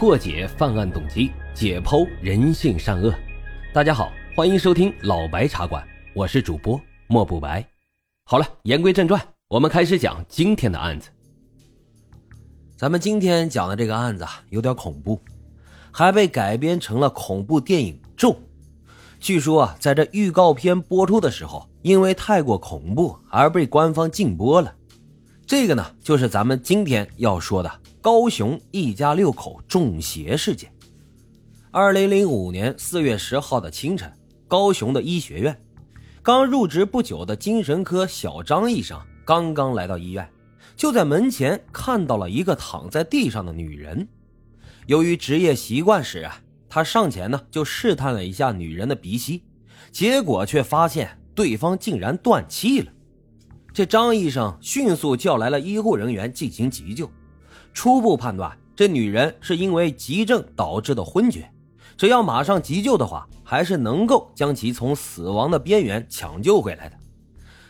[0.00, 3.14] 破解犯案动机，解剖人性善恶。
[3.70, 7.62] 大家好，欢迎收听老白茶馆，我是主播莫不白。
[8.24, 11.10] 好了，言归正传，我们开始讲今天的案子。
[12.78, 15.20] 咱们今天讲的这个案子啊，有点恐怖，
[15.92, 18.30] 还被改编成了恐怖电影《咒》。
[19.18, 24.74] 据说啊，在这预告片播出的时候，因为太过恐怖而被官方禁播了。
[25.50, 30.72] 这个呢，就是咱们今天要说的高雄一家六口中邪事件。
[31.72, 34.12] 二零零五年四月十号的清晨，
[34.46, 35.60] 高雄的医学院，
[36.22, 40.30] 刚入职不久的精神科小张医生刚刚来到医院，
[40.76, 44.06] 就在门前看到了一个躺在地上的女人。
[44.86, 46.30] 由于职业习惯使然。
[46.68, 49.42] 他上前呢，就试探了一下女人的鼻息，
[49.90, 52.92] 结果却发现对方竟然断气了。
[53.80, 57.10] 这张医生迅速叫来了医护人员进行急救，
[57.72, 61.50] 初步判断这女人是因为急症导致的昏厥，
[61.96, 66.96] 只要马上急救的话，还是能够将其从死亡的边缘抢救回来的。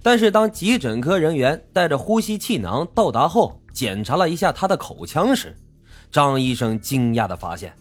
[0.00, 5.56] 但是当急诊科人员带着呼吸气囊到达后，检查了一下她的口腔时，
[6.12, 7.74] 张医生惊讶地发现。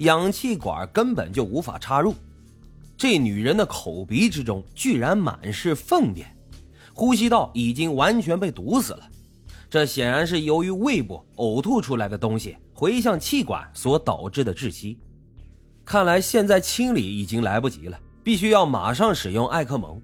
[0.00, 2.14] 氧气管根本就无法插入，
[2.94, 6.30] 这女人的口鼻之中居然满是粪便，
[7.00, 9.00] 呼吸道已经完全被堵死了。
[9.70, 14.98] 这显然是由于胃部呕吐出来的东西回向气管所导致的窒息。
[15.82, 19.98] 看来现在清理已经来不及了，必须要马上使用艾克蒙，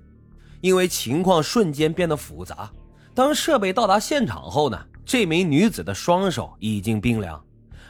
[0.62, 2.72] 因为情况瞬间变得复杂。
[3.12, 7.38] 当设备到达现场后呢，这名女子的双手已经冰凉。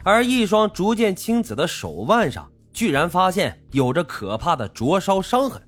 [0.02, 5.62] 而一双逐渐青紫的手腕上，居然发现有着可怕的灼烧伤痕。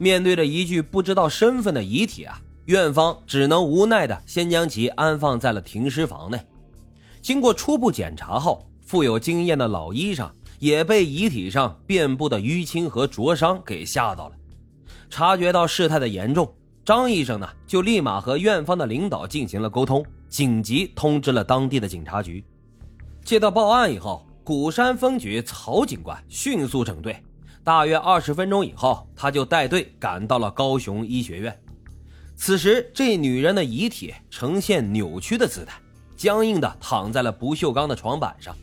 [0.00, 6.40] 面对着一具不知道身份的遗体啊，院方只能无奈的先将其安放在了停尸房内。
[7.20, 10.26] 经过初步检查后，富有经验的老医生
[10.58, 14.36] 也被遗体上遍布的淤青和灼伤给吓到了。
[15.10, 16.50] 察觉到事态的严重，
[16.82, 22.42] 张医生呢就立马和院方的领导进行了沟通，紧急通知了当地的警察局。
[23.22, 27.22] 接到报案以后，鼓山分局曹警官迅速整队。
[27.62, 31.60] 大约二十分钟以后，他就带队赶到了高雄医学院。
[32.34, 35.78] 此时，这女人的遗体呈现扭曲的姿态，
[36.16, 38.56] 僵硬地躺在了不锈钢的床板上。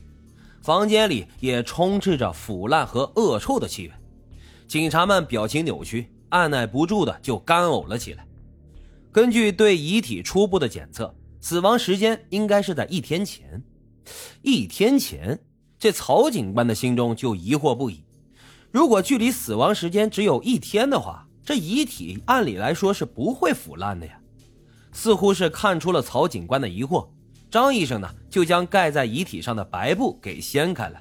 [0.62, 3.94] 房间里也充斥着腐烂和恶臭的气味。
[4.68, 8.26] 警察们表情扭曲，按耐不住的就干呕了起来。
[9.12, 13.64] 根据对遗体初步的检测，死亡时间应该是在一天前。
[14.42, 15.40] 一天前，
[15.80, 18.04] 这曹警官的心中就疑惑不已。
[18.72, 24.20] 如果距离死亡时间只有一天的话，这遗体按理来说是不会腐烂的呀。
[24.92, 27.08] 似乎是看出了曹警官的疑惑，
[27.50, 31.00] 张医生呢就将盖在遗体上的白布给掀开了，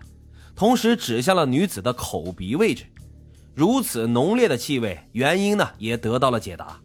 [0.55, 2.85] 同时指向了女子的口鼻位置。
[3.55, 6.81] 如此浓烈的气味，原因呢也得到了解答。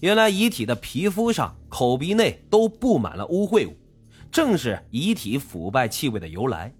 [0.00, 3.76] 原来遗体的皮肤上、口鼻内都布满了污秽物。
[4.30, 6.72] 正是遗体腐败气味的由来。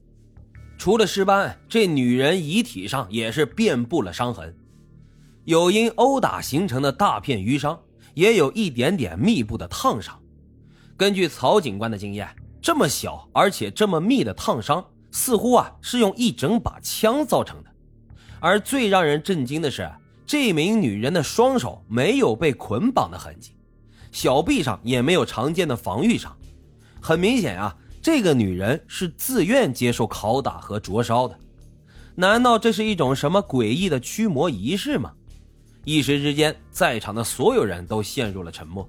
[0.82, 4.52] 除了尸斑，这女人遗体上也是遍布了伤痕，
[5.44, 7.80] 有因殴打形成的大片淤伤，
[8.14, 10.20] 也有一点点密布的烫伤。
[10.96, 12.28] 根据曹警官的经验，
[12.60, 17.70] 这么小而且这么密的烫伤，似乎啊是用一整把枪造成的。
[18.40, 19.88] 而最让人震惊的是，
[20.26, 23.54] 这名女人的双手没有被捆绑的痕迹，
[24.10, 26.36] 小臂上也没有常见的防御伤。
[27.00, 31.38] 很明显啊，这个女人是自愿接受拷打和灼烧的，
[32.16, 35.12] 难道这是一种什么诡异的驱魔仪式吗？
[35.84, 38.88] 一时之间，在场的所有人都陷入了沉默。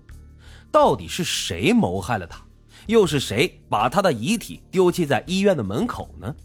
[0.72, 2.44] 到底是谁谋害了她？
[2.88, 6.36] 又是谁把她的遗体丢弃在医院的门口呢？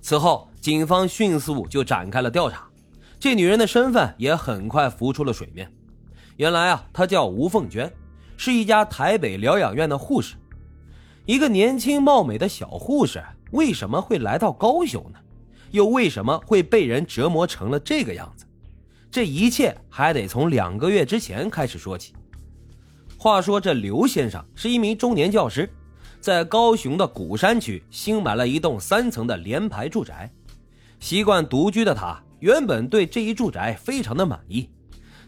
[0.00, 2.64] 此后，警方迅速就展开了调查，
[3.18, 5.68] 这女人的身份也很快浮出了水面。
[6.36, 7.92] 原来啊，她叫吴凤娟，
[8.36, 10.36] 是一家台北疗养院的护士。
[11.24, 13.22] 一个年轻貌美的小护士
[13.52, 15.18] 为什么会来到高雄呢？
[15.70, 18.44] 又为什么会被人折磨成了这个样子？
[19.08, 22.12] 这一切还得从两个月之前开始说起。
[23.16, 25.70] 话说，这刘先生是一名中年教师，
[26.20, 30.28] 在高雄的鼓山区新买了一栋三层的联排住宅。
[30.98, 34.68] 习惯独居的他，原本对这一住宅非常的满意，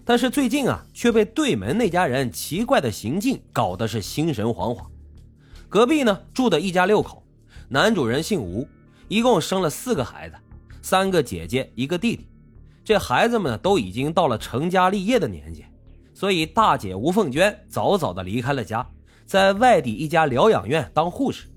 [0.04, 4.86] 但是最近啊，却被对门那家人奇怪的行径搞得是心神惶惶。
[5.74, 7.20] 隔壁呢住的一家六口，
[7.68, 8.64] 男主人姓吴，
[9.08, 10.36] 一共生了四个孩子，
[10.80, 12.28] 三个姐姐一个弟弟。
[12.84, 15.64] 这孩子们呢都已经到了成家立业的年纪，
[16.14, 18.88] 所以大姐吴凤娟早早的离开了家，
[19.26, 21.48] 在外地一家疗养院当护士。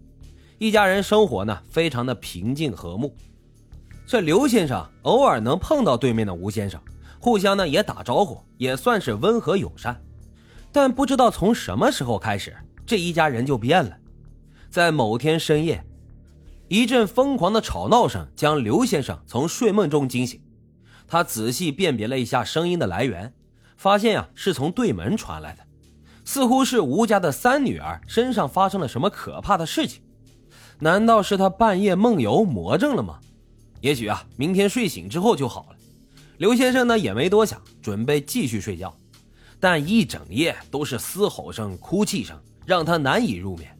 [0.58, 3.16] 一家人生活呢非常的平静和睦。
[4.08, 6.82] 这刘先生偶尔能碰到对面的吴先生，
[7.20, 9.96] 互相呢也打招呼，也算是温和友善。
[10.72, 13.96] 但不知道从什么时候开始，这一家人就变了。
[14.78, 15.84] 在某天深夜，
[16.68, 20.40] 一阵疯狂的吵闹声将刘先生从睡梦中惊醒。
[21.08, 23.34] 他仔细辨别了一下声音的来源，
[23.76, 25.64] 发现呀是从对门传来的，
[26.24, 30.04] 似乎是吴家的三女儿身上发生了什么可怕的事情。
[30.78, 33.20] 难道是他半夜梦游魔怔了吗？
[33.82, 35.76] 也许啊，明天睡醒之后就好了。
[36.38, 38.96] 刘先生呢也没多想，准备继续睡觉，
[39.60, 43.76] 但一整夜都是嘶吼声、哭泣声，让他难以入眠。